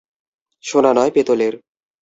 সোনা 0.63 0.91
নয়, 0.93 1.11
পেতলের। 1.11 1.53